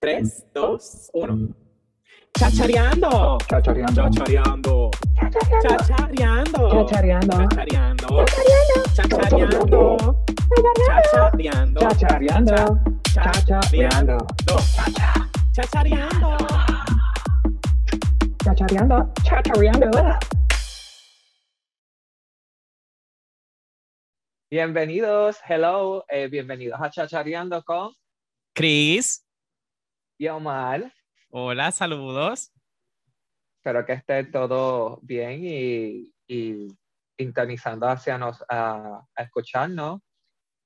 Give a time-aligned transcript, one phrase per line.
[0.00, 1.54] 3, 2, 1.
[2.38, 3.38] Chachareando.
[3.48, 4.10] Chachareando.
[4.10, 4.90] Chachareando.
[5.62, 6.62] Chachareando.
[6.70, 8.24] Chachareando.
[8.94, 9.36] Chachareando.
[9.52, 10.16] Chachareando.
[11.12, 11.80] Chachareando.
[11.82, 12.66] Chachareando.
[13.14, 14.18] Chachareando.
[15.54, 16.36] Chachareando.
[18.42, 19.12] Chachareando.
[19.24, 20.18] Chachareando.
[24.52, 27.94] Bienvenidos, hello, eh, bienvenidos a Chachareando con
[28.54, 29.21] Cris,
[30.18, 30.92] y Omar.
[31.30, 32.52] hola, saludos.
[33.58, 36.68] Espero que esté todo bien y, y
[37.16, 40.00] sintonizando hacia nos a, a escucharnos.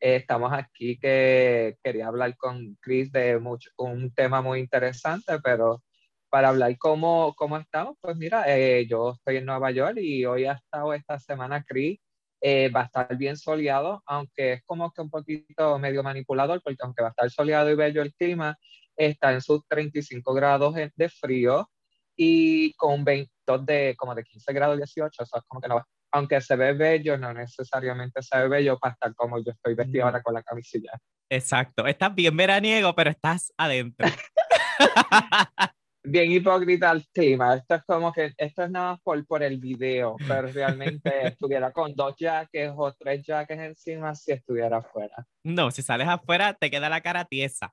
[0.00, 5.82] Eh, estamos aquí que quería hablar con Chris de mucho, un tema muy interesante, pero
[6.30, 10.44] para hablar cómo, cómo estamos, pues mira, eh, yo estoy en Nueva York y hoy
[10.46, 11.98] ha estado esta semana Chris.
[12.40, 16.78] eh, va a estar bien soleado, aunque es como que un poquito medio manipulador, porque
[16.82, 18.56] aunque va a estar soleado y bello el clima,
[18.96, 21.68] está en sus 35 grados de frío
[22.16, 26.40] y con ventos de como de 15 grados 18, eso es como que no aunque
[26.40, 30.06] se ve bello, no necesariamente se ve bello para estar como yo estoy vestido No.
[30.06, 30.92] ahora con la camisilla.
[31.28, 34.06] Exacto, estás bien veraniego, pero estás adentro.
[36.08, 39.58] Bien hipócrita el clima, esto es como que, esto es nada más por, por el
[39.58, 45.26] video, pero realmente estuviera con dos jackets o tres jackets encima si estuviera afuera.
[45.42, 47.72] no, si sales afuera, te queda la cara tiesa.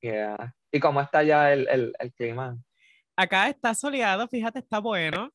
[0.00, 0.54] Yeah.
[0.72, 2.56] ¿Y cómo está ya el, el, el clima?
[3.16, 5.30] Acá está soleado, fíjate, está bueno.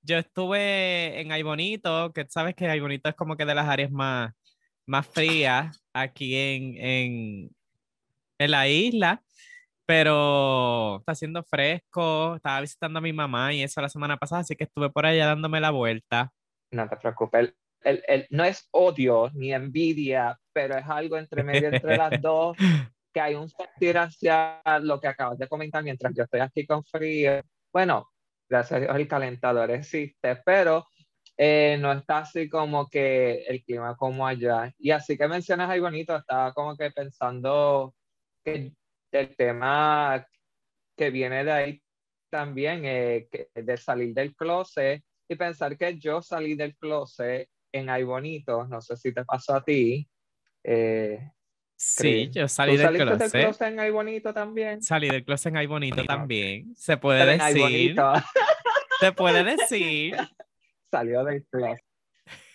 [0.00, 4.32] Yo estuve en Aybonito, que sabes que Aybonito es como que de las áreas más,
[4.86, 7.50] más frías aquí en, en,
[8.38, 9.22] en la isla,
[9.84, 14.56] pero está haciendo fresco, estaba visitando a mi mamá y eso la semana pasada, así
[14.56, 16.32] que estuve por allá dándome la vuelta.
[16.70, 21.42] No te preocupes, el, el, el- no es odio ni envidia, pero es algo entre
[21.44, 22.56] medio entre las dos,
[23.16, 26.84] que hay un sentir hacia lo que acabas de comentar mientras yo estoy aquí con
[26.84, 27.40] frío.
[27.72, 28.10] Bueno,
[28.46, 30.86] gracias a Dios el calentador existe, pero
[31.34, 34.70] eh, no está así como que el clima como allá.
[34.76, 37.94] Y así que mencionas ahí bonito, estaba como que pensando
[38.44, 38.74] que
[39.12, 40.26] el tema
[40.94, 41.82] que viene de ahí
[42.28, 47.88] también, eh, que- de salir del closet y pensar que yo salí del closet en
[47.88, 50.06] Ay Bonito, no sé si te pasó a ti.
[50.62, 51.30] Eh,
[51.78, 53.40] Sí, yo ¿Tú salí del saliste del closet.
[53.44, 54.82] closet en Ay Bonito también?
[54.82, 56.12] Salí del closet en Ay Bonito Bonito.
[56.14, 56.74] también.
[56.76, 57.96] Se puede Pero decir.
[59.00, 60.16] Se puede decir.
[60.90, 61.84] salió del closet.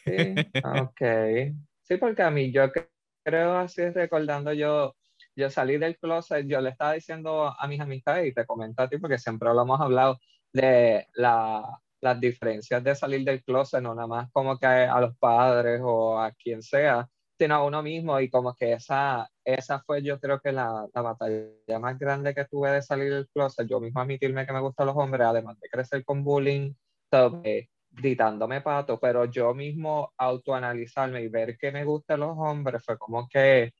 [0.03, 1.55] Sí, ok.
[1.83, 2.89] Sí, porque a mí yo cre-
[3.23, 4.95] creo así recordando yo,
[5.35, 8.89] yo salí del closet, yo le estaba diciendo a mis amistades y te comento a
[8.89, 10.17] ti porque siempre lo hemos hablado
[10.51, 11.63] de la,
[12.01, 16.17] las diferencias de salir del closet, no nada más como que a los padres o
[16.19, 17.07] a quien sea,
[17.41, 21.01] sino a uno mismo y como que esa, esa fue yo creo que la, la
[21.01, 24.85] batalla más grande que tuve de salir del closet, yo mismo admitirme que me gustan
[24.85, 26.71] los hombres, además de crecer con bullying,
[27.09, 32.99] sobre gritándome pato, pero yo mismo autoanalizarme y ver que me gustan los hombres fue
[32.99, 33.73] como que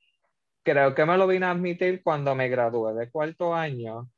[0.64, 4.10] creo que me lo vine a admitir cuando me gradué de cuarto año,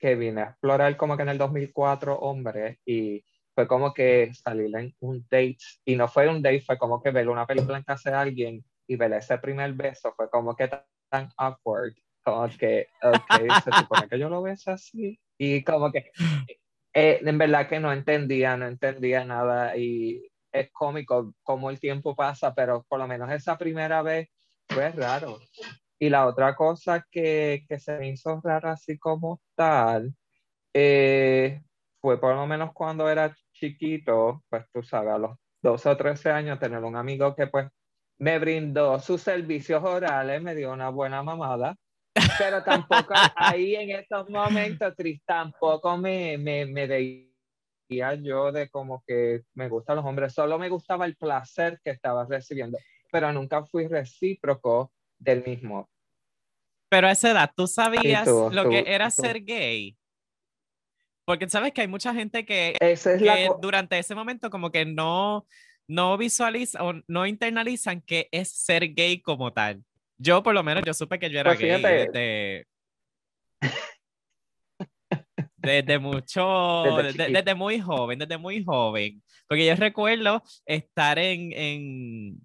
[0.00, 3.24] que vine a explorar como que en el 2004 hombres y
[3.54, 7.12] fue como que salir en un date y no fue un date, fue como que
[7.12, 10.66] ver una película en casa de alguien y ver ese primer beso fue como que
[10.66, 16.10] tan, awkward, como que, ok, se supone que yo lo beso así y como que
[16.92, 22.16] eh, en verdad que no entendía, no entendía nada y es cómico cómo el tiempo
[22.16, 24.28] pasa, pero por lo menos esa primera vez
[24.68, 25.38] fue raro.
[25.96, 30.12] Y la otra cosa que, que se me hizo rara así como tal,
[30.74, 31.62] eh,
[32.00, 36.30] fue por lo menos cuando era chiquito, pues tú sabes, a los 12 o 13
[36.32, 37.70] años, tener un amigo que pues
[38.20, 41.74] me brindó sus servicios orales, me dio una buena mamada,
[42.38, 49.02] pero tampoco ahí en estos momentos, Tris, tampoco me, me, me veía yo de como
[49.06, 52.78] que me gustan los hombres, solo me gustaba el placer que estaba recibiendo,
[53.10, 55.88] pero nunca fui recíproco del mismo.
[56.90, 59.22] Pero a esa edad, ¿tú sabías tú, lo tú, que era tú.
[59.22, 59.96] ser gay?
[61.24, 64.70] Porque sabes que hay mucha gente que, es la que co- durante ese momento como
[64.70, 65.46] que no,
[65.90, 69.82] no visualiza o no internalizan que es ser gay como tal.
[70.18, 72.66] Yo por lo menos, yo supe que yo era Pues gay desde...
[75.56, 79.22] Desde mucho, Desde desde, muy joven, desde muy joven.
[79.46, 82.40] Porque yo recuerdo estar en, en,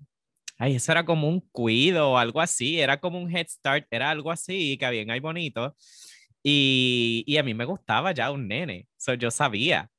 [0.57, 4.09] ay, eso era como un cuido o algo así, era como un head start, era
[4.09, 5.75] algo así que había en ahí bonito.
[6.43, 9.89] Y, y a mí me gustaba ya un nene, so, yo sabía.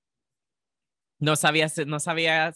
[1.19, 2.53] No sabía, no sabía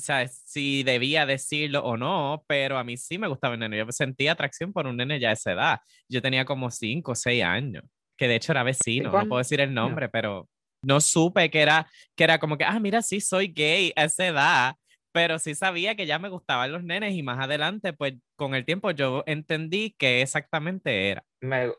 [0.00, 3.78] sea, si debía decirlo o no, pero a mí sí me gustaba el nene.
[3.78, 5.80] Yo sentía atracción por un nene ya a esa edad.
[6.08, 7.84] Yo tenía como cinco o seis años,
[8.16, 10.48] que de hecho era vecino, no puedo decir el nombre, pero
[10.82, 14.26] no supe que era, que era como que, ah, mira, sí, soy gay a esa
[14.26, 14.74] edad,
[15.12, 18.64] pero sí sabía que ya me gustaban los nenes y más adelante, pues con el
[18.64, 21.24] tiempo yo entendí que exactamente era.
[21.40, 21.70] me,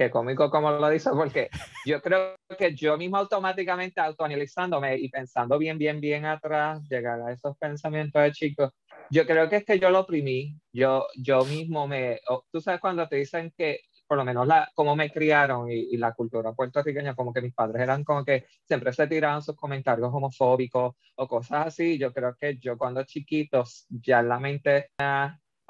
[0.00, 1.50] qué cómico como lo dice, porque
[1.84, 7.32] yo creo que yo mismo automáticamente autoanalizándome y pensando bien, bien, bien atrás, llegar a
[7.32, 8.72] esos pensamientos de chicos,
[9.10, 12.80] yo creo que es que yo lo oprimí, yo, yo mismo me, o- tú sabes
[12.80, 16.54] cuando te dicen que, por lo menos la, cómo me criaron y, y la cultura
[16.54, 21.28] puertorriqueña, como que mis padres eran como que siempre se tiraban sus comentarios homofóbicos o
[21.28, 24.88] cosas así, yo creo que yo cuando chiquitos ya la mente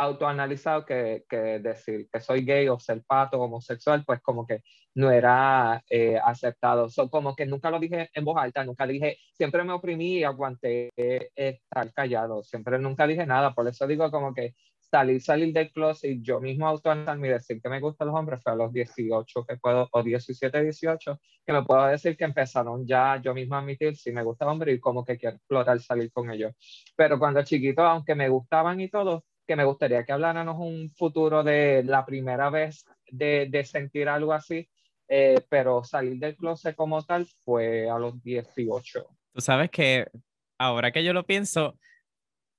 [0.01, 4.63] autoanalizado que, que decir que soy gay o ser pato homosexual, pues como que
[4.95, 6.89] no era eh, aceptado.
[6.89, 10.25] So, como que nunca lo dije en voz alta, nunca dije, siempre me oprimí y
[10.25, 14.55] aguanté eh, estar callado, siempre nunca dije nada, por eso digo como que
[14.91, 18.53] salir, salir del closet yo mismo autoanalizarme y decir que me gustan los hombres fue
[18.53, 23.21] a los 18 que puedo, o 17, 18, que me puedo decir que empezaron ya
[23.23, 26.31] yo mismo a admitir si me gusta hombre y como que quiero explotar salir con
[26.31, 26.55] ellos.
[26.97, 31.43] Pero cuando chiquito, aunque me gustaban y todo, que me gustaría que habláramos un futuro
[31.43, 34.71] de la primera vez de, de sentir algo así,
[35.09, 39.09] eh, pero salir del closet como tal fue a los 18.
[39.33, 40.07] Tú sabes que
[40.57, 41.77] ahora que yo lo pienso,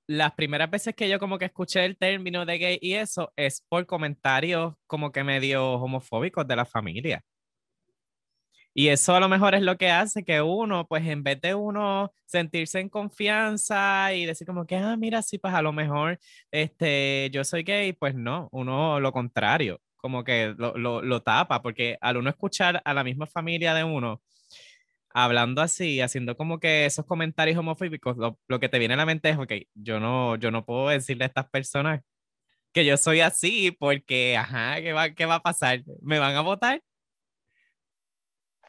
[0.06, 3.66] las primeras veces que yo como que escuché el término de gay y eso es
[3.70, 7.24] por comentarios como que medio homofóbicos de la familia.
[8.74, 11.56] Y eso a lo mejor es lo que hace que uno, pues en vez de
[11.56, 16.20] uno sentirse en confianza y decir como que, ah, mira, sí, pues a lo mejor
[16.52, 21.62] este, yo soy gay, pues no, uno lo contrario, como que lo, lo, lo tapa,
[21.62, 24.22] porque al uno escuchar a la misma familia de uno
[25.14, 29.06] hablando así, haciendo como que esos comentarios homofóbicos, lo, lo que te viene a la
[29.06, 32.02] mente es, ok, yo no, yo no puedo decirle a estas personas
[32.74, 35.84] que yo soy así porque, ajá, ¿qué va, qué va a pasar?
[36.02, 36.82] ¿Me van a votar?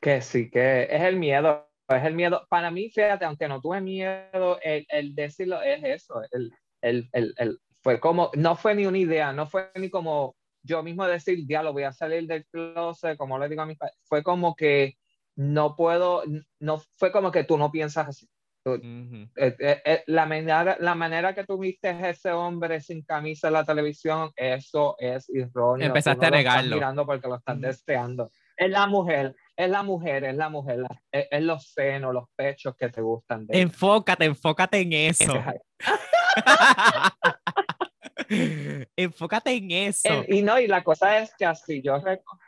[0.03, 2.45] Que sí, que es el miedo, es el miedo.
[2.51, 6.53] Para mí, fíjate, aunque no tuve miedo, el, el decirlo es eso, el,
[6.83, 7.09] el,
[7.39, 10.35] el, fue como, no fue ni una idea, no fue ni como
[10.65, 13.79] yo mismo decir, ya lo voy a salir del closet, como le digo a mis
[13.79, 14.97] padres, fue como que
[15.37, 16.25] no puedo,
[16.59, 18.27] no fue como que tú no piensas así.
[18.65, 19.29] Tú, Uh -huh.
[19.37, 23.49] eh, eh, eh, la, manera, la manera que tú viste a ese hombre sin camisa
[23.49, 25.89] en la televisión, eso es erróneo.
[25.89, 26.77] Empezaste no a negarlo.
[26.77, 28.31] mirando porque lo estás deseando.
[28.57, 32.25] Es la mujer, es la mujer, es la mujer, la- es, es los senos, los
[32.37, 33.63] pechos que te gustan de ella.
[33.63, 35.33] Enfócate, enfócate en eso.
[38.97, 40.09] enfócate en eso.
[40.09, 42.39] Eh, y no, y la cosa es que así yo reco-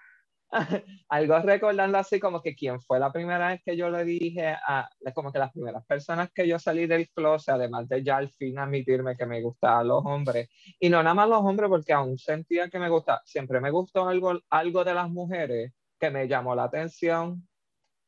[1.09, 4.89] algo recordando así como que quién fue la primera vez que yo le dije a
[5.12, 8.59] como que las primeras personas que yo salí del closet, además de ya al fin
[8.59, 10.49] admitirme que me gustaban los hombres,
[10.79, 14.09] y no nada más los hombres porque aún sentía que me gusta, siempre me gustó
[14.09, 15.73] algo, algo de las mujeres
[16.05, 17.47] que me llamó la atención.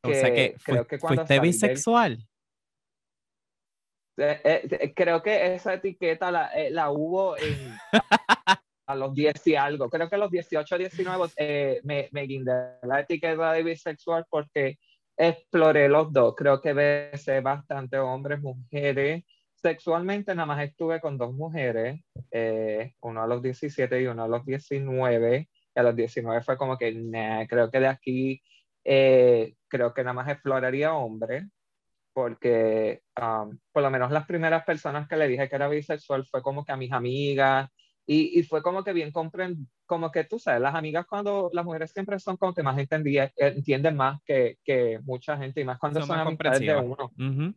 [0.03, 2.27] o sea que, creo que cuando fuiste del- bisexual.
[4.19, 7.75] Eh, eh, eh, creo que esa etiqueta la, eh, la hubo en,
[8.87, 9.89] a los 10 y algo.
[9.89, 12.53] Creo que a los 18, 19 eh, me, me guindé
[12.83, 14.79] la etiqueta de bisexual porque
[15.15, 16.35] exploré los dos.
[16.35, 19.23] Creo que besé bastante hombres, mujeres.
[19.53, 21.99] Sexualmente nada más estuve con dos mujeres,
[22.31, 25.49] eh, uno a los 17 y uno a los 19.
[25.77, 28.41] Y a los 19 fue como que, nah, creo que de aquí,
[28.83, 31.45] eh, creo que nada más exploraría hombres
[32.13, 36.41] porque um, por lo menos las primeras personas que le dije que era bisexual fue
[36.41, 37.69] como que a mis amigas
[38.07, 41.63] y, y fue como que bien comprend como que tú sabes, las amigas cuando las
[41.63, 45.77] mujeres siempre son como que más entendidas, entienden más que, que mucha gente y más
[45.77, 47.11] cuando Son son, más amistades de uno.
[47.19, 47.53] Ujú.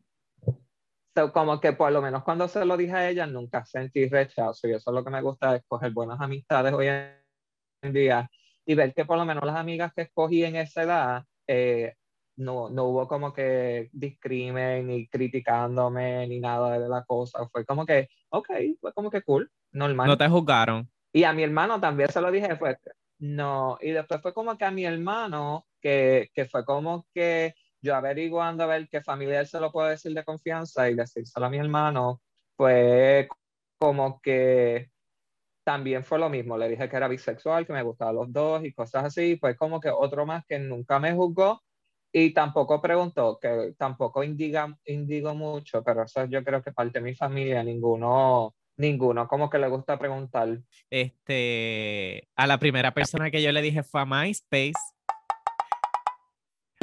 [1.16, 4.68] So, como que por lo menos cuando se lo dije a ella nunca sentí rechazo
[4.68, 7.19] y eso es lo que me gusta escoger buenas amistades hoy en
[7.82, 8.30] día
[8.66, 11.94] y ver que por lo menos las amigas que escogí en esa edad eh,
[12.36, 17.46] no, no hubo como que discrimen ni criticándome ni nada de la cosa.
[17.48, 18.48] Fue como que, ok,
[18.80, 20.08] fue como que cool, normal.
[20.08, 20.88] No te juzgaron.
[21.12, 22.78] Y a mi hermano también se lo dije, fue,
[23.18, 27.94] no, y después fue como que a mi hermano, que, que fue como que yo
[27.94, 31.58] averiguando a ver qué familiar se lo puedo decir de confianza y decírselo a mi
[31.58, 32.20] hermano,
[32.56, 33.28] fue
[33.78, 34.90] como que
[35.64, 38.72] también fue lo mismo, le dije que era bisexual, que me gustaban los dos y
[38.72, 41.62] cosas así, pues como que otro más que nunca me juzgó
[42.12, 47.04] y tampoco preguntó, que tampoco indiga, indigo mucho, pero eso yo creo que parte de
[47.04, 50.58] mi familia, ninguno, ninguno como que le gusta preguntar.
[50.88, 54.72] Este, a la primera persona que yo le dije fue a MySpace.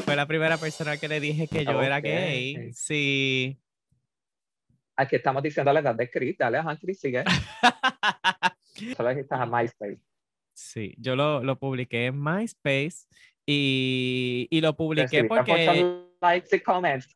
[0.05, 2.71] Fue la primera persona que le dije que yo era gay.
[2.71, 3.59] Sí.
[4.95, 6.37] Aquí estamos diciendo la edad de Chris.
[6.37, 7.25] Dale, ajá, Chris, sigue.
[8.95, 9.99] Solo que estás a MySpace.
[10.53, 13.07] Sí, yo lo, lo publiqué en MySpace
[13.45, 16.03] y, y lo publiqué Recibiste porque...
[16.21, 17.13] likes y comments.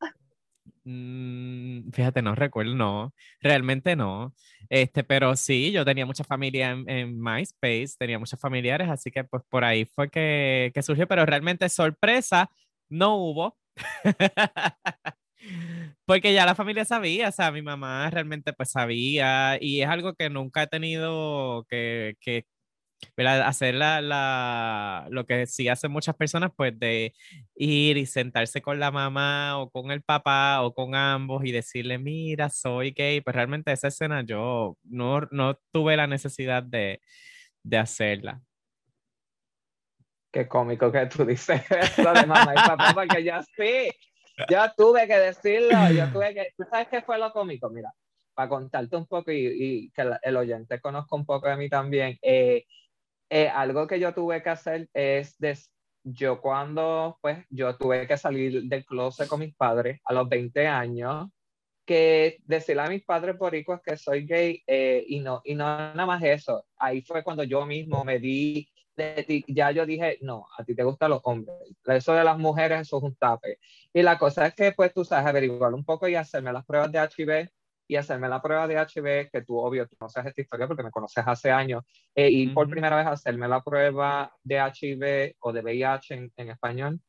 [0.84, 4.34] Mm, fíjate, no recuerdo, no, realmente no.
[4.70, 9.24] Este, pero sí, yo tenía mucha familia en, en MySpace, tenía muchos familiares, así que
[9.24, 12.50] pues por ahí fue que, que surgió, pero realmente sorpresa
[12.90, 13.58] no hubo.
[16.12, 20.14] Porque ya la familia sabía, o sea, mi mamá realmente pues sabía y es algo
[20.14, 22.46] que nunca he tenido que, que
[23.16, 23.44] ¿verdad?
[23.44, 27.14] hacer la, la, lo que sí hacen muchas personas, pues de
[27.56, 31.98] ir y sentarse con la mamá o con el papá o con ambos y decirle,
[31.98, 33.22] mira, soy gay.
[33.22, 37.00] Pues realmente esa escena yo no, no tuve la necesidad de,
[37.64, 38.42] de hacerla.
[40.30, 43.92] Qué cómico que tú dices eso de mamá y papá, porque yo sí,
[44.50, 47.70] yo tuve que decirlo, yo tuve que, ¿tú sabes qué fue lo cómico?
[47.70, 47.92] Mira,
[48.34, 52.66] para contarte un poco y, que el oyente conozca un poco de mí también, eh,
[53.30, 55.38] eh, algo que yo tuve que hacer es,
[56.04, 60.68] yo cuando, pues, yo tuve que salir del closet con mis padres a los 20
[60.68, 61.30] años,
[61.86, 66.06] que decirle a mis padres boricuas que soy gay eh, y, no, y no nada
[66.06, 70.48] más eso, ahí fue cuando yo mismo me di de ti, ya yo dije, no,
[70.58, 71.56] a ti te gustan los hombres,
[71.86, 73.58] eso de las mujeres, eso es un tape.
[73.94, 76.92] Y la cosa es que, pues, tú sabes, averiguar un poco y hacerme las pruebas
[76.92, 77.50] de HIV
[77.88, 80.84] y hacerme la prueba de HIV, que tú, obvio, tú no sabes esta historia porque
[80.84, 81.84] me conoces hace años,
[82.16, 86.50] eh, y por primera vez hacerme la prueba de HIV o de VIH en, en
[86.52, 87.02] español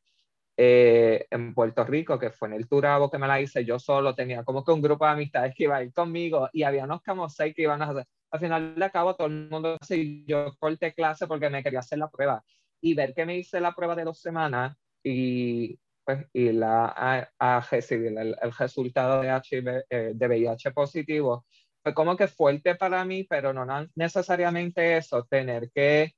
[0.55, 4.13] eh, en Puerto Rico, que fue en el Turabo que me la hice yo solo,
[4.13, 7.01] tenía como que un grupo de amistades que iba a ir conmigo y había unos
[7.01, 8.05] como seis que iban a hacer.
[8.33, 9.77] Al final de cabo todo el mundo
[10.25, 12.43] yo corté clase porque me quería hacer la prueba.
[12.81, 17.29] Y ver que me hice la prueba de dos semanas y pues y la a,
[17.37, 21.45] a recibir el, el resultado de HIV, eh, de VIH positivo,
[21.83, 26.15] fue como que fuerte para mí, pero no necesariamente eso, tener que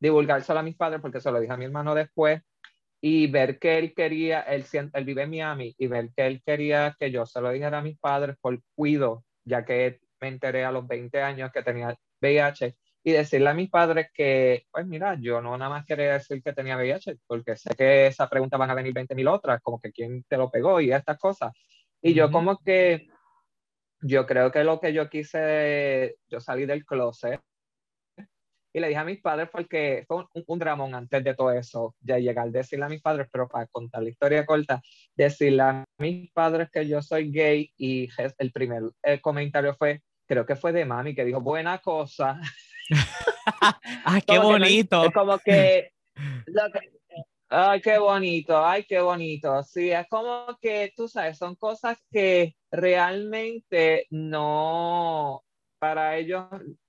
[0.00, 2.40] divulgárselo a mis padres porque se lo dije a mi hermano después
[3.00, 6.96] y ver que él quería, él, él vive en Miami, y ver que él quería
[6.98, 10.72] que yo se lo dijera a mis padres por cuido, ya que me enteré a
[10.72, 15.40] los 20 años que tenía VIH, y decirle a mis padres que, pues mira, yo
[15.40, 18.74] no nada más quería decir que tenía VIH, porque sé que esa pregunta van a
[18.74, 21.52] venir 20 mil otras, como que quién te lo pegó y estas cosas.
[22.02, 23.06] Y yo como que,
[24.02, 27.40] yo creo que lo que yo quise, yo salí del closet
[28.72, 31.94] y le dije a mis padres porque fue un, un dramón antes de todo eso,
[32.00, 34.82] de llegar a decirle a mis padres, pero para contar la historia corta,
[35.16, 38.08] decirle a mis padres que yo soy gay y
[38.38, 42.38] el primer eh, comentario fue, creo que fue de mami, que dijo, buena cosa.
[44.04, 45.02] ¡Ah, qué Como que bonito!
[45.04, 45.90] es como que,
[46.46, 46.90] que-
[47.48, 49.62] ay, qué bonito, ay, qué bonito.
[49.62, 55.42] Sí, es como que, tú sabes, son cosas que realmente no,
[55.78, 56.44] para ellos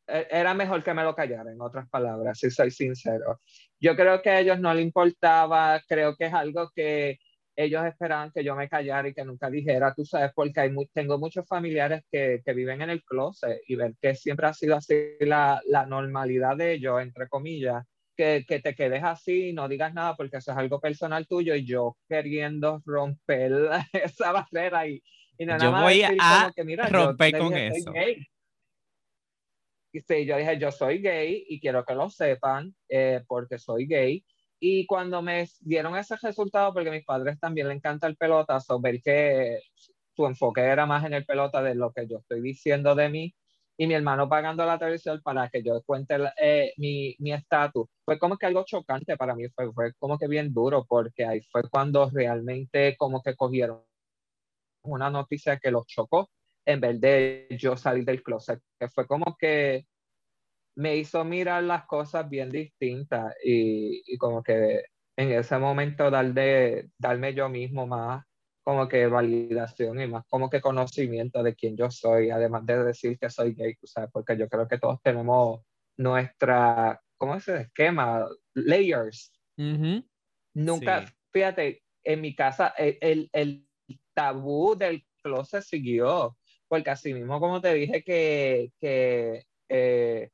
[0.08, 3.40] eh, era mejor que me lo callara, en otras palabras, si soy sincero.
[3.80, 7.20] Yo creo que a ellos no les importaba, creo que es algo que
[7.64, 10.86] ellos esperaban que yo me callara y que nunca dijera, tú sabes, porque hay mu-
[10.94, 14.76] tengo muchos familiares que, que viven en el closet y ver que siempre ha sido
[14.78, 17.84] así la, la normalidad de ellos, entre comillas,
[18.16, 21.66] que, que te quedes así, no digas nada porque eso es algo personal tuyo y
[21.66, 23.52] yo queriendo romper
[23.94, 25.02] esa barrera y,
[25.38, 27.54] y no Yo nada más voy decir a como que, mira, yo romper le con
[27.54, 27.92] dije, eso.
[27.94, 28.26] gay.
[29.92, 33.86] Y sí, yo dije, yo soy gay y quiero que lo sepan eh, porque soy
[33.88, 34.24] gay.
[34.60, 38.80] Y cuando me dieron ese resultado, porque a mis padres también le encanta el pelotazo,
[38.80, 39.60] ver que
[40.16, 43.34] su enfoque era más en el pelota de lo que yo estoy diciendo de mí,
[43.78, 48.20] y mi hermano pagando la televisión para que yo cuente eh, mi mi estatus, fue
[48.20, 51.64] como que algo chocante para mí, fue, fue como que bien duro, porque ahí fue
[51.70, 53.82] cuando realmente como que cogieron
[54.84, 56.30] una noticia que los chocó
[56.66, 59.86] en vez de yo salir del closet, que fue como que
[60.80, 64.84] me hizo mirar las cosas bien distintas y, y como que
[65.18, 68.24] en ese momento darle, darme yo mismo más
[68.64, 73.20] como que validación y más como que conocimiento de quién yo soy, además de decir
[73.20, 74.10] que soy gay, ¿sabes?
[74.14, 75.66] Porque yo creo que todos tenemos
[75.98, 78.26] nuestra, ¿cómo es ese esquema?
[78.54, 79.34] Layers.
[79.58, 80.06] Ujú.
[80.54, 81.14] Nunca, Sí.
[81.34, 83.68] fíjate, en mi casa el, el, el
[84.14, 86.38] tabú del closet siguió,
[86.70, 90.30] porque así mismo como te dije que, que eh,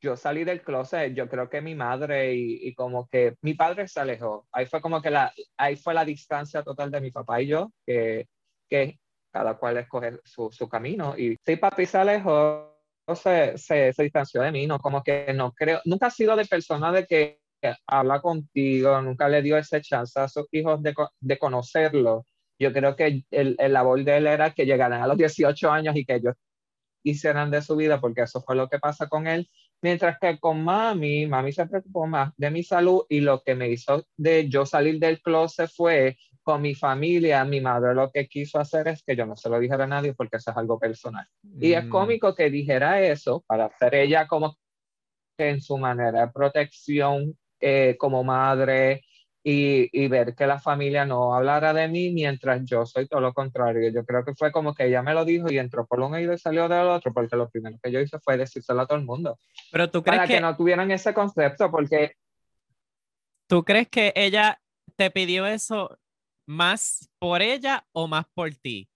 [0.00, 3.86] yo salí del closet, yo creo que mi madre y, y como que mi padre
[3.86, 4.46] se alejó.
[4.52, 7.70] Ahí fue como que la, ahí fue la distancia total de mi papá y yo,
[7.86, 8.26] que,
[8.68, 8.98] que
[9.30, 11.16] cada cual escoge su, su camino.
[11.16, 12.76] Y sí, papi se alejó,
[13.14, 16.46] se, se, se distanció de mí, no, como que no creo, nunca ha sido de
[16.46, 17.40] persona de que
[17.86, 22.24] habla contigo, nunca le dio ese chance a sus hijos de, de conocerlo.
[22.58, 25.96] yo creo que el, el labor de él era que llegaran a los 18 años
[25.96, 26.34] y que ellos
[27.02, 29.48] hicieran de su vida, porque eso fue lo que pasa con él.
[29.82, 33.68] Mientras que con mami, mami se preocupó más de mi salud y lo que me
[33.70, 38.58] hizo de yo salir del closet fue con mi familia, mi madre lo que quiso
[38.58, 41.26] hacer es que yo no se lo dijera a nadie porque eso es algo personal.
[41.58, 44.56] Y es Mm, cómico que dijera eso para hacer ella como
[45.36, 49.02] que en su manera de protección eh, como madre
[49.42, 53.32] y, y ver que la familia no hablara de mí mientras yo soy todo lo
[53.32, 53.90] contrario.
[53.90, 56.32] Yo creo que fue como que ella me lo dijo y entró por un oído
[56.32, 59.04] y salió del otro porque lo primero que yo hice fue decírselo a todo el
[59.04, 59.38] mundo
[59.72, 62.12] Pero tú crees para que, que, no tuvieran ese concepto porque
[63.46, 64.60] tú crees que ella
[64.96, 65.98] te pidió eso
[66.46, 68.90] más por ella o más por ti?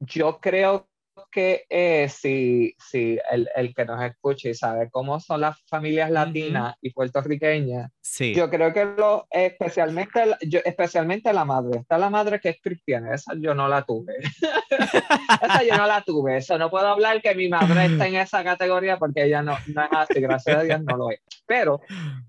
[0.00, 0.89] yo creo
[1.30, 6.10] que eh, si, si el, el que nos escuche y sabe cómo son las familias
[6.10, 8.34] latinas y puertorriqueñas, Sí.
[8.34, 11.78] Yo creo que lo, especialmente, yo, especialmente la madre.
[11.80, 14.14] Está la madre que es cristiana, esa yo no la tuve.
[15.42, 16.38] esa yo no la tuve.
[16.38, 19.82] Eso no puedo hablar que mi madre está en esa categoría porque ella no, no
[19.84, 21.20] es así, gracias a Dios no lo es.
[21.46, 21.80] Pero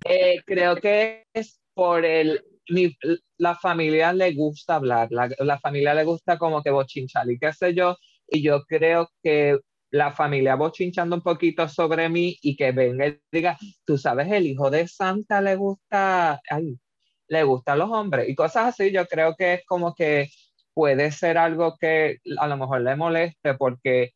[0.05, 2.95] eh, creo que es por el, mi-
[3.38, 7.51] la familia le gusta hablar, la, la familia le gusta como que bochinchar y qué
[7.53, 7.98] sé yo.
[8.31, 9.59] Y yo creo que
[9.91, 14.47] la familia bochinchando un poquito sobre mí y que venga y diga, tú sabes, el
[14.47, 16.79] hijo de Santa le gusta, ay,
[17.27, 18.91] le gustan los hombres y cosas así.
[18.91, 20.29] Yo creo que es como que
[20.73, 24.11] puede ser algo que a lo mejor le moleste porque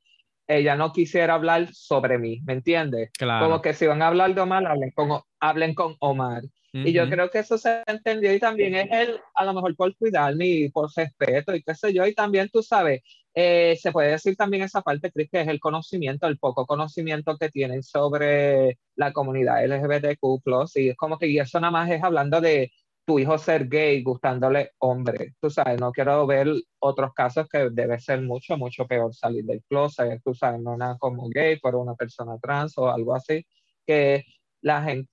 [0.48, 3.10] ella no quisiera hablar sobre mí, ¿me entiendes?
[3.18, 3.46] Claro.
[3.46, 6.44] Como que si van a hablar de Omar, hablen con, hablen con Omar.
[6.84, 9.96] Y yo creo que eso se entendió y también es él, a lo mejor por
[9.96, 12.06] cuidarme y por respeto y qué sé yo.
[12.06, 13.02] Y también tú sabes,
[13.34, 17.38] eh, se puede decir también esa parte, Cris, que es el conocimiento, el poco conocimiento
[17.38, 20.42] que tienen sobre la comunidad LGBTQ+.
[20.76, 22.72] Y es como que y eso nada más es hablando de
[23.06, 25.36] tu hijo ser gay, gustándole hombre.
[25.40, 26.48] Tú sabes, no quiero ver
[26.80, 30.22] otros casos que debe ser mucho, mucho peor salir del closet.
[30.24, 33.46] Tú sabes, no nada como gay, por una persona trans o algo así.
[33.86, 34.26] Que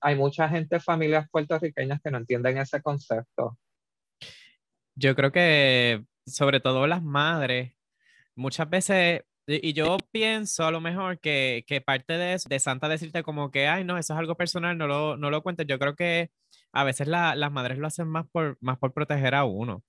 [0.01, 3.59] hay mucha gente, familias puertorriqueñas que no entienden ese concepto.
[4.95, 7.73] Yo creo que sobre todo las madres,
[8.35, 13.23] muchas veces, y yo pienso a lo mejor que, que parte de de Santa decirte
[13.23, 15.67] como que, ay, no, eso es algo personal, no lo, no lo cuentes.
[15.67, 16.31] Yo creo que
[16.73, 19.83] a veces la- las madres lo hacen más por, más por proteger a uno.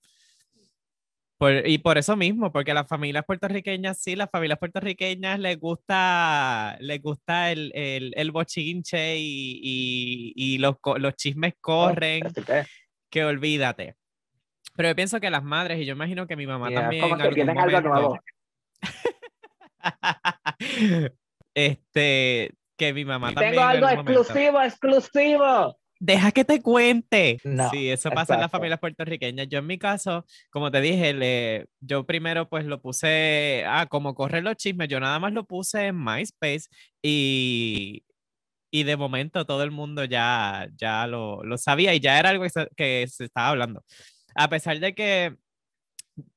[1.44, 6.74] Por- y por eso mismo, porque las familias puertorriqueñas, sí, las familias puertorriqueñas les gusta,
[6.80, 12.42] les gusta el, el, el bochinche y, y, y los, los chismes corren Así
[13.10, 13.94] que, olvídate.
[14.74, 17.16] Pero yo pienso que las madres, y yo imagino que mi mamá yeah, también como
[17.18, 18.18] que algún algo nuevo.
[21.54, 25.78] este, que mi mamá también Tengo en algo momento- exclusivo, exclusivo.
[26.04, 27.38] Deja que te cuente.
[27.44, 28.58] No, sí, eso pasa en las exacto.
[28.58, 29.48] familias puertorriqueñas.
[29.48, 34.14] Yo en mi caso, como te dije, le, yo primero pues lo puse, ah, como
[34.14, 36.68] corren los chismes, yo nada más lo puse en MySpace
[37.02, 38.04] y,
[38.70, 42.44] y de momento todo el mundo ya, ya lo, lo sabía y ya era algo
[42.44, 43.82] que se, que se estaba hablando.
[44.34, 45.36] A pesar de que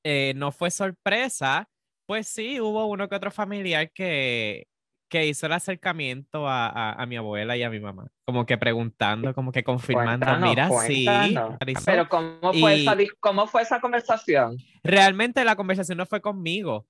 [0.06, 1.68] eh, no fue sorpresa,
[2.06, 4.68] pues sí, hubo uno que otro familiar que,
[5.10, 8.58] que hizo el acercamiento a, a, a mi abuela y a mi mamá, como que
[8.58, 11.58] preguntando, como que confirmando, Cuéntanos, mira, sí, cuéntanos.
[11.60, 11.84] Marisol".
[11.86, 14.58] Pero ¿cómo fue, Y- esa, ¿cómo fue esa conversación?
[14.84, 16.88] realmente la conversación no fue conmigo,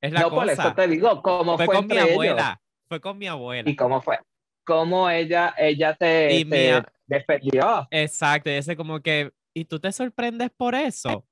[0.00, 2.12] es la no, por cosa, eso te digo, ¿cómo fue fue, con mi entre ellos?
[2.12, 3.70] abuela, fue con mi abuela.
[3.70, 4.18] ¿Y cómo fue?
[4.64, 7.86] ¿Cómo ella, ella te, Y te mía- defendió?
[7.90, 11.26] Exacto, y ese como que, ¿y tú te sorprendes por eso?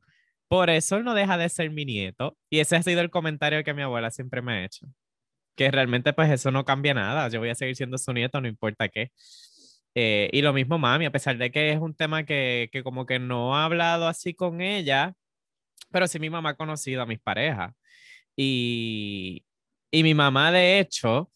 [0.49, 2.37] Por eso él no deja de ser mi nieto.
[2.51, 4.87] Y ese ha sido el comentario que mi abuela siempre me ha hecho.
[5.61, 7.29] Que realmente pues eso no cambia nada.
[7.29, 9.13] Yo voy a seguir siendo su nieto, no importa qué.
[9.95, 13.05] Eh, y lo mismo mami, a pesar de que es un tema que, que como
[13.05, 15.13] que no ha hablado así con ella,
[15.91, 17.75] pero sí mi mamá ha conocido a mis parejas.
[18.37, 19.45] Y,
[19.91, 21.31] y mi mamá, de hecho,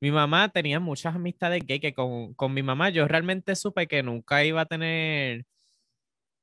[0.00, 4.02] mi mamá tenía muchas amistades gay que con, con mi mamá yo realmente supe que
[4.02, 5.44] nunca iba a tener,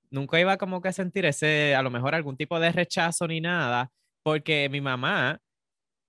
[0.09, 3.41] nunca iba como que a sentir ese, a lo mejor algún tipo de rechazo ni
[3.41, 3.91] nada,
[4.23, 5.41] porque mi mamá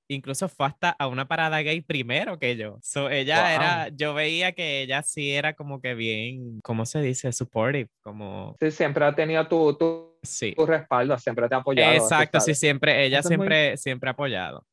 [0.08, 2.78] incluso fue hasta a una parada gay primero que yo.
[2.82, 3.50] So, ella Wow.
[3.54, 7.32] era, yo veía que ella sí era como que bien, ¿cómo se dice?
[7.32, 10.54] Supportive, como, Sí, siempre ha tenido tu, tu, sí.
[10.56, 11.94] tu respaldo, siempre te ha apoyado.
[11.94, 14.66] Exacto, sí, siempre, ella muy- siempre, siempre ha apoyado.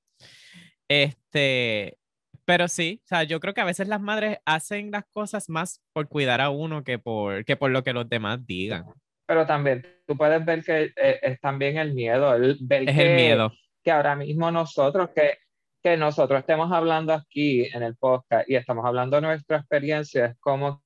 [0.88, 1.98] Este,
[2.46, 5.82] pero sí, o sea, yo creo que a veces las madres hacen las cosas más
[5.93, 8.86] por cuidar a uno que por, que por lo que los demás digan.
[9.26, 13.02] Pero también tú puedes ver que eh, es también el miedo, el ver Es que,
[13.10, 13.54] el miedo.
[13.84, 15.38] Que ahora mismo nosotros, que,
[15.82, 20.38] que nosotros estemos hablando aquí en el podcast y estamos hablando de nuestra experiencia, es
[20.39, 20.84] como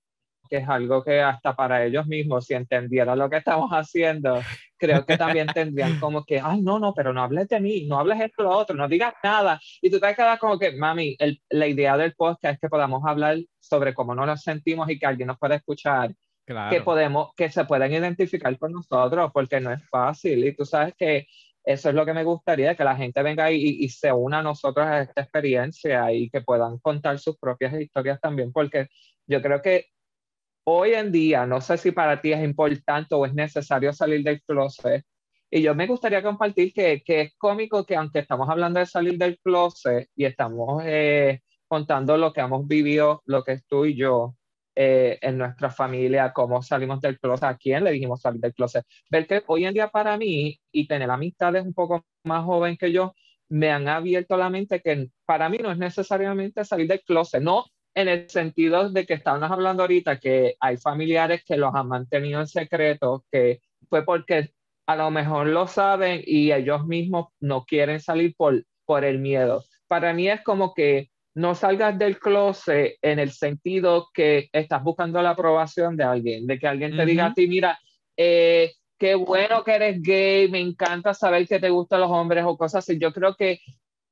[0.47, 4.41] que es algo que hasta para ellos mismos, si entendieran lo que estamos haciendo,
[4.77, 7.99] creo que también tendrían como que, ay, no, no, pero no hables de mí, no
[7.99, 9.59] hables esto, lo otro, no digas nada.
[9.81, 13.03] Y tú te quedas como que, mami, el, la idea del podcast es que podamos
[13.05, 16.13] hablar sobre cómo nos sentimos y que alguien nos pueda escuchar.
[16.45, 16.69] Claro.
[16.71, 20.45] Que podemos, que se puedan identificar con nosotros, porque no es fácil.
[20.47, 21.27] Y tú sabes que
[21.67, 24.41] eso es lo que me gustaría, que la gente venga y, y, se una a
[24.41, 28.87] nosotros a esta experiencia y que puedan contar sus propias historias también, porque
[29.25, 29.87] yo creo que
[30.65, 34.41] hoy en día, no sé si para ti es importante o es necesario salir del
[34.43, 35.03] closet,
[35.51, 39.17] y yo me gustaría compartir que, que es cómico que aunque estamos hablando de salir
[39.17, 44.35] del closet y estamos eh, contando lo que hemos vivido, lo que tú y yo,
[44.79, 48.85] eh, en nuestra familia, cómo salimos del closet, a quién le dijimos salir del closet.
[49.09, 52.91] Ver que hoy en día para mí y tener amistades un poco más joven que
[52.91, 53.15] yo,
[53.49, 57.65] me han abierto la mente que para mí no es necesariamente salir del closet, no
[57.95, 62.39] en el sentido de que estábamos hablando ahorita que hay familiares que los han mantenido
[62.39, 64.51] en secreto, que fue porque
[64.85, 69.63] a lo mejor lo saben y ellos mismos no quieren salir por, por el miedo.
[69.87, 75.21] Para mí es como que no salgas del closet en el sentido que estás buscando
[75.21, 77.05] la aprobación de alguien, de que alguien te uh -huh.
[77.05, 77.77] diga a ti, mira,
[78.17, 82.57] eh, qué bueno que eres gay, me encanta saber que te gustan los hombres o
[82.57, 82.97] cosas así.
[82.99, 83.59] Yo creo que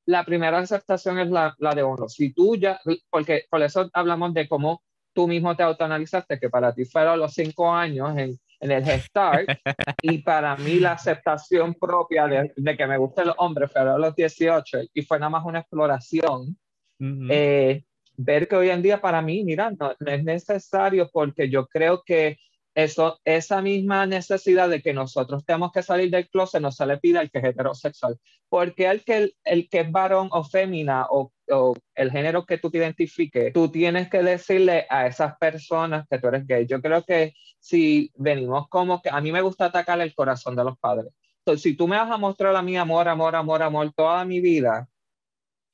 [0.06, 2.08] la primera aceptación es la, la de uno.
[2.08, 2.78] Si tú ya,
[3.10, 7.32] porque por eso hablamos de cómo tú mismo te autoanalizaste, que para ti fueron los
[7.34, 9.48] cinco años en, en el Head Start,
[10.00, 13.98] y para mí la aceptación propia de, de que me gusten los hombres fue a
[13.98, 16.56] los 18, y fue nada más una exploración.
[16.98, 17.84] Eh,
[18.16, 22.38] ver que hoy en día para mí, mira, no, es necesario porque yo creo que
[22.74, 26.98] eso, esa misma necesidad de que nosotros tenemos que salir del closet no se le
[26.98, 28.18] pide al que es heterosexual,
[28.50, 32.70] porque el que, el que es varón o fémina o, o, el género que tú
[32.70, 36.66] te identifiques, tú tienes que decirle a esas personas que tú eres gay.
[36.66, 40.64] Yo creo que si venimos como que a mí me gusta atacar el corazón de
[40.64, 41.12] los padres.
[41.38, 44.40] Entonces, si tú me vas a mostrar a mí amor, amor, amor, amor toda mi
[44.40, 44.86] vida,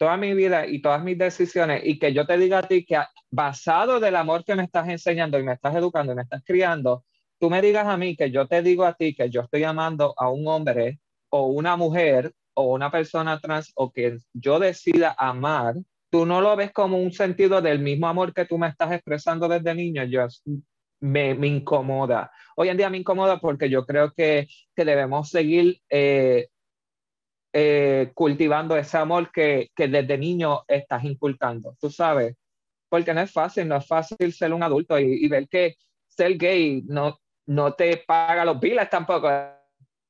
[0.02, 3.00] toda mi vida y todas mis decisiones y que yo te diga a ti que
[3.30, 7.04] basado del amor que me estás enseñando y me estás educando y me estás criando,
[7.38, 10.12] tú me digas a mí que yo te digo a ti que yo estoy amando
[10.16, 15.76] a un hombre o una mujer o una persona trans o que yo decida amar,
[16.10, 19.46] tú no lo ves como un sentido del mismo amor que tú me estás expresando
[19.46, 20.26] desde niño, yo
[20.98, 22.32] me, me incomoda.
[22.56, 26.48] Hoy en día me incomoda porque yo creo que, que debemos seguir eh,
[27.52, 32.36] eh, cultivando ese amor que, que desde niño estás inculcando, tú sabes,
[32.88, 35.76] porque no es fácil, no es fácil ser un adulto y, y ver que
[36.08, 39.28] ser gay no, no te paga los biles tampoco.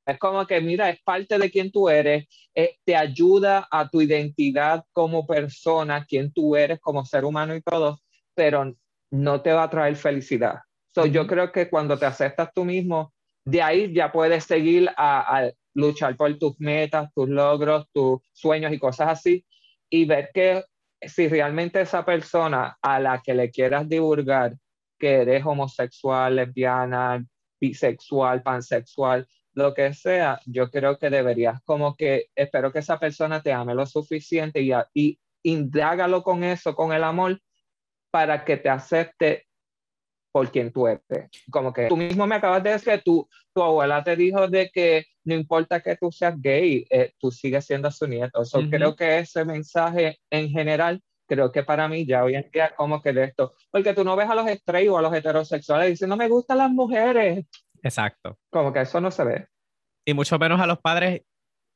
[0.05, 4.01] Es como que, mira, es parte de quien tú eres, eh, te ayuda a tu
[4.01, 8.01] identidad como persona, quien tú eres como ser humano y todo,
[8.35, 8.75] pero
[9.11, 10.59] no te va a traer felicidad.
[10.95, 11.07] So.
[11.07, 13.13] Yo creo que cuando te aceptas tú mismo,
[13.45, 18.73] de ahí ya puedes seguir a, a luchar por tus metas, tus logros, tus sueños
[18.73, 19.45] y cosas así,
[19.91, 20.65] y ver que
[21.01, 24.57] si realmente esa persona a la que le quieras divulgar
[24.99, 27.25] que eres homosexual, lesbiana,
[27.61, 33.43] bisexual, pansexual, lo que sea, yo creo que deberías como que, espero que esa persona
[33.43, 37.41] te ame lo suficiente y, y indágalo con eso, con el amor,
[38.11, 39.47] para que te acepte
[40.33, 41.29] por quien tú eres.
[41.51, 44.71] Como que tú mismo me acabas de decir que tu, tu abuela te dijo de
[44.71, 48.45] que no importa que tú seas gay, eh, tú sigues siendo su nieto.
[48.45, 48.71] So, uh -huh.
[48.71, 53.01] Creo que ese mensaje en general, creo que para mí ya hoy en día como
[53.01, 56.17] que de esto, porque tú no ves a los straight o a los heterosexuales diciendo,
[56.17, 57.45] no me gustan las mujeres.
[57.83, 58.39] Exacto.
[58.51, 59.47] Como que eso no se ve.
[60.05, 61.23] Y mucho menos a los padres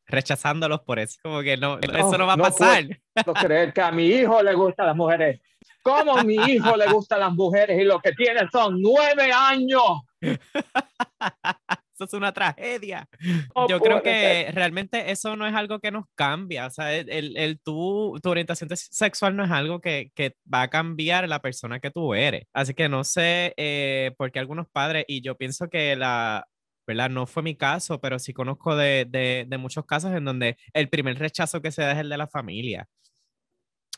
[0.07, 1.19] rechazándolos por eso.
[1.23, 2.85] Como que no, no eso no va a pasar.
[3.27, 5.41] No creer que a mi hijo le gustan las mujeres.
[5.87, 10.01] ¿Cómo a mi hijo le gustan las mujeres y lo que tiene son nueve años?
[10.21, 13.09] eso es una tragedia.
[13.55, 14.55] No Yo creo que ser.
[14.57, 16.67] realmente eso no es algo que nos cambia.
[16.67, 20.63] O sea, el, el, el tu, tu, orientación sexual no es algo que, que, va
[20.63, 22.49] a cambiar la persona que tú eres.
[22.53, 26.49] Así que no sé eh, por qué algunos padres, y yo pienso que la,
[26.85, 27.11] ¿verdad?
[27.11, 30.89] No fue mi caso, pero sí conozco de, de, de, muchos casos en donde el
[30.89, 32.89] primer rechazo que se da es el de la familia.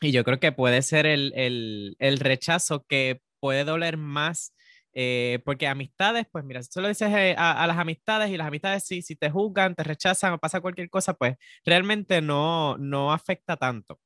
[0.00, 4.54] Y yo creo que puede ser el, el, el rechazo que puede doler más,
[4.92, 8.37] eh, porque amistades, pues mira, si tú lo dices eh, a, a, las amistades y
[8.37, 12.78] las amistades si, si te juzgan, te rechazan o pasa cualquier cosa, pues realmente no,
[12.78, 14.00] no afecta tanto.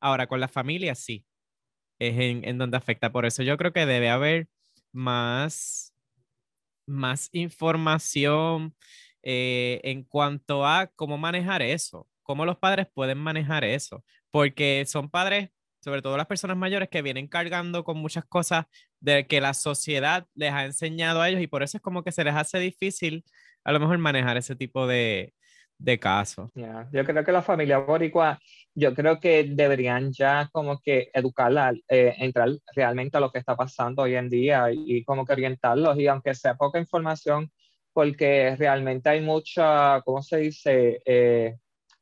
[0.00, 1.26] Ahora, con la familia sí,
[1.98, 3.12] es en, en donde afecta.
[3.12, 4.48] Por eso yo creo que debe haber
[4.92, 5.94] más,
[6.86, 8.74] más información
[9.22, 14.04] eh, en cuanto a cómo manejar eso, cómo los padres pueden manejar eso
[14.36, 15.48] porque son padres,
[15.82, 18.66] sobre todo las personas mayores que vienen cargando con muchas cosas
[19.00, 22.12] de que la sociedad les ha enseñado a ellos y por eso es como que
[22.12, 23.24] se les hace difícil
[23.64, 25.32] a lo mejor manejar ese tipo de,
[25.78, 26.50] de casos.
[26.52, 26.86] Yeah.
[26.92, 28.38] Yo creo que la familia boricua,
[28.74, 33.56] yo creo que deberían ya como que educarla, eh, entrar realmente a lo que está
[33.56, 37.50] pasando hoy en día y, como que orientarlos y aunque sea poca información,
[37.94, 41.00] porque realmente hay mucha, ¿cómo se dice?
[41.06, 41.56] Eh,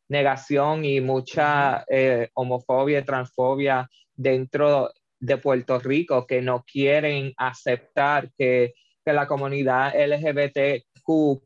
[0.08, 8.30] negación y mucha eh, homofobia y transfobia dentro de Puerto Rico que no quieren aceptar
[8.36, 11.44] que, que la comunidad LGBTQ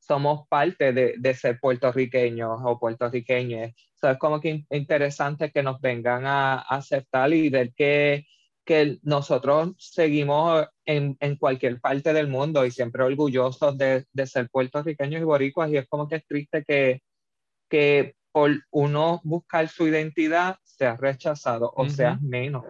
[0.00, 3.72] somos parte de, de, ser puertorriqueños o puertorriqueños.
[4.02, 8.26] es como que interesante que nos vengan a, aceptar y ver que,
[8.64, 14.48] que nosotros seguimos en, en, cualquier parte del mundo y siempre orgullosos de, de, ser
[14.50, 17.00] puertorriqueños y boricuas y es como que es triste que,
[17.72, 22.66] que por uno buscar su identidad sea rechazado o sea menos.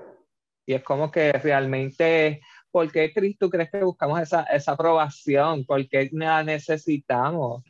[0.65, 5.67] Y es como que realmente ¿por qué, Cris, tú crees que buscamos esa, esa aprobación?
[5.67, 7.65] ¿Por qué la necesitamos?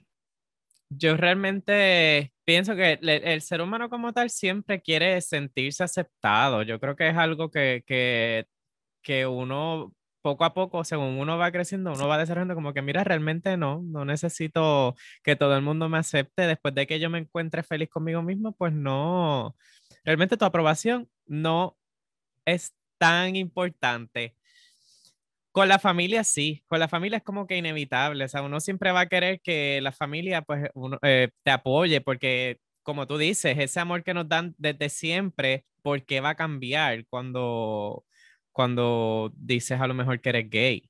[0.91, 6.63] Yo realmente pienso que el, ser humano como tal siempre quiere sentirse aceptado.
[6.63, 8.45] Yo creo que es algo que, que,
[9.03, 13.05] que uno poco a poco, según uno va creciendo, uno va desarrollando como que, mira,
[13.05, 16.47] realmente no, no necesito que todo el mundo me acepte.
[16.47, 19.57] Después de que yo me encuentre feliz conmigo mismo, pues no,
[20.05, 21.77] realmente tu aprobación no
[22.47, 24.37] es tan importante.
[25.53, 28.91] Con la familia sí, con la familia es como que inevitable, o sea, uno siempre
[28.91, 33.59] va a querer que la familia pues uno, eh, te apoye porque como tú dices,
[33.59, 38.05] ese amor que nos dan desde siempre, ¿por qué va a cambiar cuando,
[38.53, 40.89] cuando dices a lo mejor que eres gay?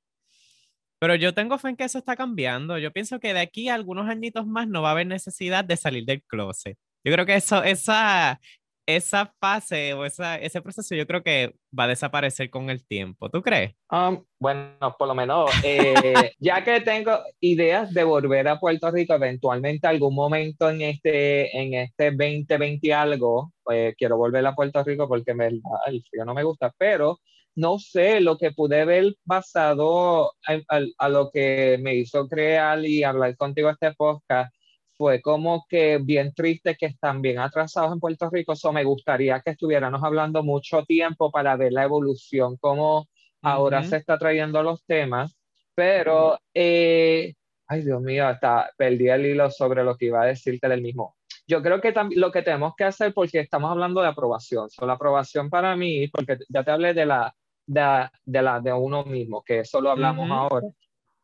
[1.00, 2.78] Pero yo tengo fe en que eso está cambiando.
[2.78, 5.76] Yo pienso que de aquí a algunos añitos más no va a haber necesidad de
[5.76, 6.78] salir del closet.
[7.04, 8.40] Yo creo que eso, esa,
[8.86, 13.30] esa fase o esa, ese proceso yo creo que va a desaparecer con el tiempo.
[13.30, 13.74] ¿Tú crees?
[13.90, 19.14] Um, bueno, por lo menos, eh, ya que tengo ideas de volver a Puerto Rico
[19.14, 25.08] eventualmente algún momento en este, en este 2020 algo, pues quiero volver a Puerto Rico
[25.08, 27.18] porque me, el frío no me gusta, pero
[27.54, 33.04] no sé, lo que pude ver basado a, a lo que me hizo crear y
[33.04, 34.54] hablar contigo este podcast
[34.96, 38.52] fue como que bien triste que están bien atrasados en Puerto Rico.
[38.52, 43.08] Eso me gustaría que estuviéramos hablando mucho tiempo para ver la evolución, cómo
[43.42, 45.36] ahora se está trayendo los temas.
[45.74, 47.34] Pero, eh,
[47.66, 51.16] ay Dios mío, hasta perdí el hilo sobre lo que iba a decirte del mismo.
[51.48, 54.92] Yo creo que lo que tenemos que hacer, porque estamos hablando de aprobación, so, la
[54.92, 57.34] aprobación para mí, porque ya te hablé de la
[57.66, 60.68] de, de la de uno mismo, que eso lo hablamos ahora.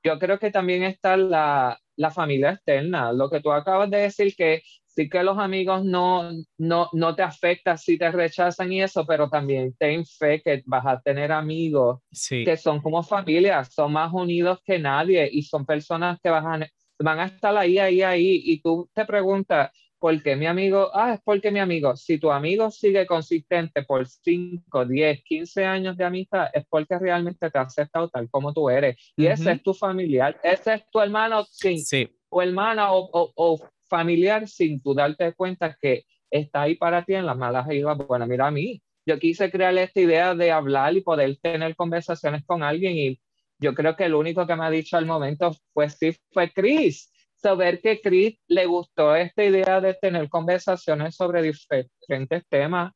[0.05, 3.12] Yo creo que también está la, la familia externa.
[3.12, 7.22] Lo que tú acabas de decir, que sí que los amigos no, no, no te
[7.22, 12.01] afecta si te rechazan y eso, pero también ten fe que vas a tener amigos
[12.29, 16.68] que son como familia, son más unidos que nadie y son personas que van a,
[16.98, 18.42] van a estar ahí, ahí, ahí.
[18.44, 20.90] Y tú te preguntas, ¿por qué mi amigo?
[20.94, 21.96] Ah, es porque mi amigo.
[21.96, 27.50] Si tu amigo sigue consistente por 5, 10, 15 años de amistad, es porque realmente
[27.50, 28.96] te ha aceptado tal como tú eres.
[29.16, 32.08] Y ese es tu familiar, ese es tu hermano sin, sí.
[32.28, 33.58] o hermana o, o, o,
[33.88, 37.96] familiar sin tú darte cuenta que está ahí para ti en las malas y las
[37.96, 38.28] buenas.
[38.28, 42.62] Mira a mí, yo quise crear esta idea de hablar y poder tener conversaciones con
[42.62, 43.20] alguien y
[43.58, 47.11] yo creo que el único que me ha dicho al momento pues sí fue Chris
[47.38, 52.92] saber que Chris le gustó esta idea de tener conversaciones sobre diferentes temas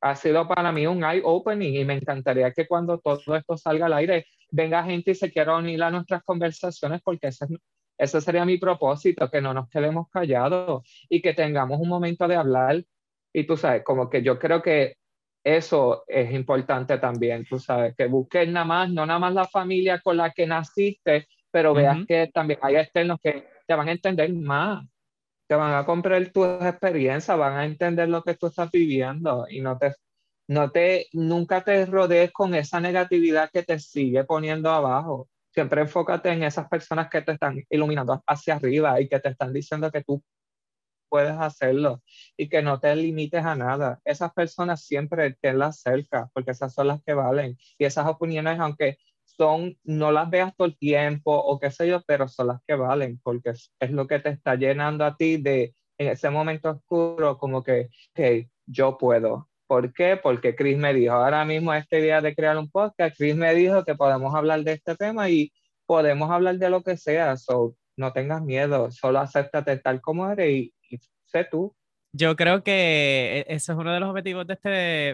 [0.00, 3.94] ha sido para mí un eye-opening y me encantaría que cuando todo esto salga al
[3.94, 7.46] aire venga gente y se quiera unir a nuestras conversaciones porque ese,
[7.98, 12.36] ese sería mi propósito, que no nos quedemos callados y que tengamos un momento de
[12.36, 12.84] hablar.
[13.32, 14.96] Y tú sabes, como que yo creo que
[15.44, 20.00] eso es importante también, tú sabes, que busques nada más, no nada más la familia
[20.00, 24.30] con la que naciste, pero veas que también hay externos que te van a entender
[24.34, 24.86] más,
[25.48, 29.62] te van a comprar tus experiencias, van a entender lo que tú estás viviendo y
[29.62, 29.94] no te,
[30.48, 35.30] no te, nunca te rodees con esa negatividad que te sigue poniendo abajo.
[35.50, 39.54] Siempre enfócate en esas personas que te están iluminando hacia arriba y que te están
[39.54, 40.22] diciendo que tú
[41.08, 42.02] puedes hacerlo
[42.36, 43.98] y que no te limites a nada.
[44.04, 48.98] Esas personas siempre las cerca porque esas son las que valen y esas opiniones, aunque
[49.26, 52.74] son, no las veas todo el tiempo o qué sé yo, pero son las que
[52.74, 57.36] valen, porque es, lo que te está llenando a ti de, en ese momento oscuro,
[57.38, 59.48] como que, ok, yo puedo.
[59.66, 60.16] ¿Por qué?
[60.16, 63.84] Porque Chris me dijo, ahora mismo esta idea de crear un podcast, Chris me dijo
[63.84, 65.52] que podemos hablar de este tema y
[65.86, 70.50] podemos hablar de lo que sea, so, no tengas miedo, solo acéptate tal como eres
[70.50, 70.74] y,
[71.24, 71.74] sé tú.
[72.18, 74.68] Yo creo que e- eso es uno de los objetivos de este,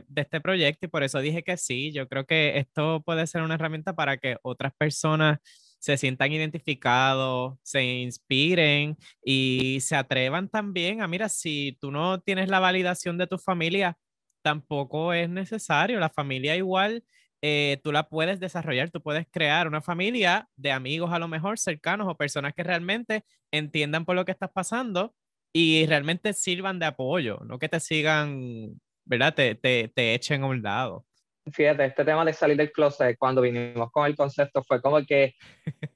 [0.07, 1.93] de este proyecto y por eso dije que sí.
[1.93, 5.39] Yo creo que esto puede ser una herramienta para que otras personas
[5.79, 12.49] se sientan identificados, se inspiren y se atrevan también a, mira, si tú no tienes
[12.49, 13.99] la validación de tu familia,
[14.43, 15.99] tampoco es necesario.
[16.01, 17.05] La familia igual,
[17.43, 21.59] eh, tú la puedes desarrollar, tú puedes crear una familia de amigos a lo mejor
[21.59, 25.15] cercanos o personas que realmente entiendan por lo que estás pasando
[25.53, 29.35] y realmente sirvan de apoyo, no que te sigan, ¿verdad?
[29.35, 31.05] Te, te, te echen a un lado.
[31.53, 35.35] Fíjate, este tema de salir del closet, cuando vinimos con el concepto, fue como que,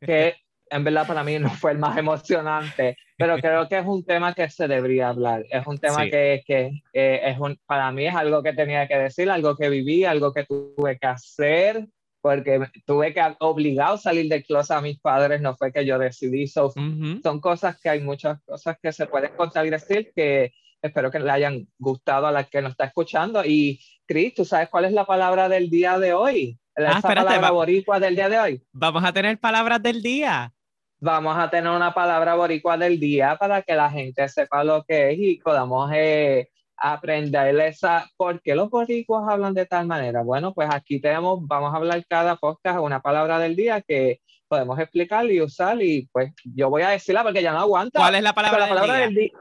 [0.00, 0.34] que
[0.70, 4.34] en verdad para mí no fue el más emocionante, pero creo que es un tema
[4.34, 5.44] que se debería hablar.
[5.48, 6.10] Es un tema Sí.
[6.10, 9.68] que, que eh, es un, para mí es algo que tenía que decir, algo que
[9.68, 11.86] viví, algo que tuve que hacer,
[12.26, 15.96] porque tuve que obligado a salir del closet a mis padres, no fue que yo
[15.96, 16.48] decidí.
[16.48, 17.20] So, Ujú.
[17.22, 21.20] son cosas que hay muchas cosas que se pueden contar y decir que espero que
[21.20, 23.44] le hayan gustado a la que nos está escuchando.
[23.44, 26.58] Y Cris, ¿tú sabes cuál es la palabra del día de hoy?
[26.74, 28.62] Esa Ah, palabra va- boricua del día de hoy.
[28.72, 30.52] Vamos a tener palabras del día.
[30.98, 35.12] Vamos a tener una palabra boricua del día para que la gente sepa lo que
[35.12, 38.08] es y podamos eh, aprender esa.
[38.16, 40.22] ¿Por qué los boricuas hablan de tal manera?
[40.22, 44.78] Bueno, pues aquí tenemos, vamos a hablar cada podcast una palabra del día que podemos
[44.78, 47.98] explicar y usar y pues yo voy a decirla porque ya no aguanta.
[48.00, 49.30] ¿Cuál es la O sea, palabra, la palabra del del día?
[49.32, 49.38] día.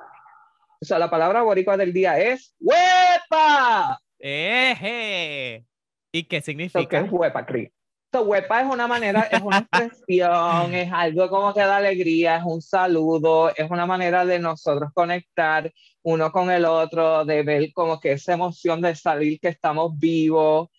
[0.81, 3.99] O sea, la palabra boricua del día es ¡huepa!
[4.19, 5.65] Eje.
[6.11, 6.99] ¿Y qué So, ¿Qué significa?
[6.99, 7.69] es huepa, Cris?
[8.15, 12.43] So, huepa es una manera, es una expresión, es algo como que da alegría, es
[12.45, 15.69] un saludo, es una manera de nosotros conectar
[16.01, 20.69] uno con el otro, de ver como que esa emoción de salir que estamos vivos.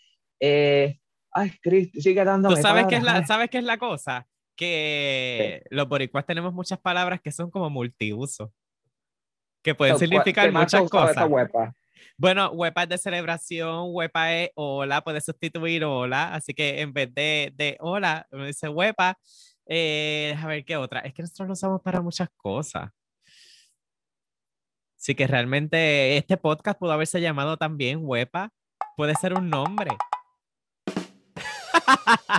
[0.41, 0.99] Eh,
[1.31, 4.27] ay, Cris, sigue dándome ¿Tú sabes qué, es la, sabes qué es la cosa?
[4.57, 8.51] Que los boricuas tenemos muchas palabras que son como multiuso,
[9.63, 11.29] que pueden So, ¿cuál- significar muchas cosas.
[12.17, 17.15] Bueno, huepa es de celebración, huepa es hola, puede sustituir hola, así que en vez
[17.15, 19.19] de, de hola, uno dice huepa.
[19.69, 21.01] Eh, a ver qué otra.
[21.01, 22.91] Es que nosotros lo usamos para muchas cosas.
[24.99, 28.51] Así que realmente este podcast pudo haberse llamado también huepa.
[28.97, 29.91] Puede ser un nombre.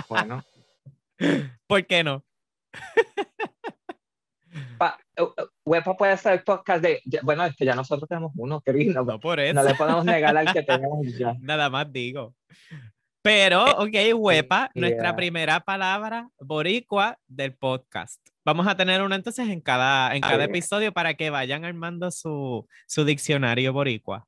[0.08, 0.42] Bueno,
[1.66, 2.24] ¿Por qué no?
[4.78, 4.98] pa-
[5.64, 9.20] huepa puede ser podcast de, bueno, es que ya nosotros tenemos uno, Cris, no, No
[9.20, 9.54] por eso.
[9.54, 11.34] no le podemos negar al que tenemos ya.
[11.40, 12.34] Nada más digo.
[13.22, 18.20] Pero, ok, huepa, nuestra primera palabra boricua del podcast.
[18.44, 22.66] Vamos a tener una entonces en cada, en cada episodio para que vayan armando su,
[22.86, 24.26] su diccionario boricua.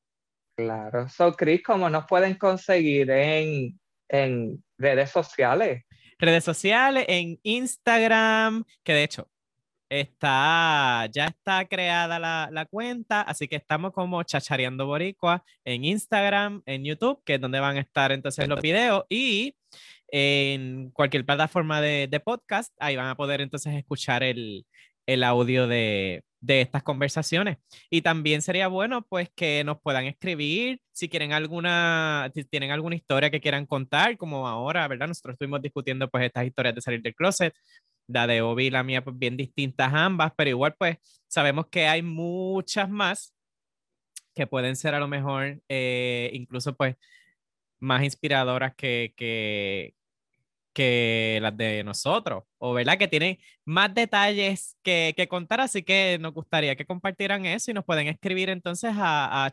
[0.56, 1.08] Claro.
[1.08, 5.84] So, Chris, ¿cómo nos pueden conseguir en, en redes sociales?
[6.18, 9.30] Redes sociales, en Instagram, que de hecho
[9.90, 16.62] está, ya está creada la, la cuenta, así que estamos como Chachareando Boricua en Instagram,
[16.64, 19.54] en YouTube, que es donde van a estar entonces los videos, y
[20.08, 24.64] en cualquier plataforma de, de podcast, ahí van a poder entonces escuchar el,
[25.06, 27.58] el audio de, de estas conversaciones.
[27.90, 32.96] Y también sería bueno pues que nos puedan escribir si quieren alguna, si tienen alguna
[32.96, 35.08] historia que quieran contar, como ahora, ¿verdad?
[35.08, 37.54] Nosotros estuvimos discutiendo pues estas historias de salir del closet,
[38.12, 41.86] la de Obi y la mía pues bien distintas ambas, pero igual pues sabemos que
[41.86, 43.34] hay muchas más
[44.34, 46.96] que pueden ser a lo mejor eh, incluso pues
[47.80, 49.94] más inspiradoras que, que,
[50.72, 56.18] que las de nosotros, o verdad que tienen más detalles que, que contar, así que
[56.20, 59.50] nos gustaría que compartieran eso y nos pueden escribir entonces a, a.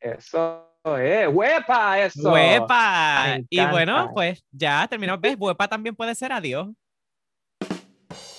[0.00, 2.00] Eso es, ¡huepa!
[2.00, 2.30] Eso.
[2.30, 3.38] ¡Huepa!
[3.50, 5.18] Y bueno, pues ya terminó.
[5.18, 5.36] ¿Ves?
[5.38, 6.68] Huepa también puede ser adiós.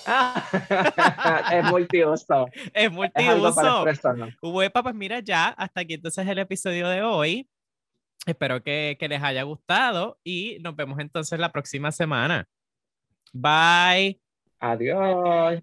[0.06, 0.42] Ah,
[1.52, 2.48] es multiuso.
[2.72, 3.84] Es multiuso.
[4.40, 7.48] Huepa, pues mira ya, hasta aquí entonces el episodio de hoy.
[8.24, 12.48] Espero que, que les haya gustado y nos vemos entonces la próxima semana.
[13.32, 14.20] Bye.
[14.60, 15.62] Adiós.